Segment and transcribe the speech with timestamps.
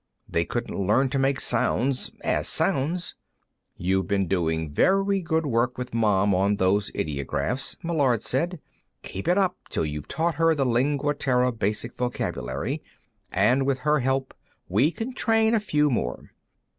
[0.27, 3.13] They couldn't learn to make sounds, as sounds."
[3.77, 8.59] "You've been doing very good work with Mom on those ideographs," Meillard said.
[9.03, 12.81] "Keep it up till you've taught her the Lingua Terra Basic vocabulary,
[13.31, 14.33] and with her help
[14.67, 16.31] we can train a few more.